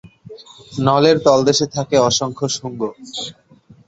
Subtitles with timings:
[0.79, 2.81] নলের তলদেশে থাকে অসংখ্য শুঙ্গ।